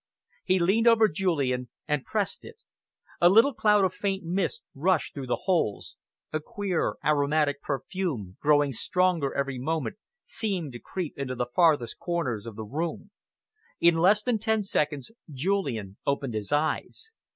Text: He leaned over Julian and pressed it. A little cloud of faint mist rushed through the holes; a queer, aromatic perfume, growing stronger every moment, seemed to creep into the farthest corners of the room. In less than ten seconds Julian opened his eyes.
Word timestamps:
He 0.43 0.57
leaned 0.57 0.87
over 0.87 1.07
Julian 1.07 1.69
and 1.87 2.03
pressed 2.03 2.43
it. 2.43 2.55
A 3.21 3.29
little 3.29 3.53
cloud 3.53 3.85
of 3.85 3.93
faint 3.93 4.23
mist 4.23 4.63
rushed 4.73 5.13
through 5.13 5.27
the 5.27 5.41
holes; 5.45 5.95
a 6.33 6.39
queer, 6.39 6.95
aromatic 7.05 7.61
perfume, 7.61 8.35
growing 8.41 8.71
stronger 8.71 9.31
every 9.35 9.59
moment, 9.59 9.97
seemed 10.23 10.73
to 10.73 10.79
creep 10.79 11.15
into 11.19 11.35
the 11.35 11.45
farthest 11.55 11.99
corners 11.99 12.47
of 12.47 12.55
the 12.55 12.63
room. 12.65 13.11
In 13.79 13.95
less 13.99 14.23
than 14.23 14.39
ten 14.39 14.63
seconds 14.63 15.11
Julian 15.31 15.97
opened 16.07 16.33
his 16.33 16.51
eyes. 16.51 17.11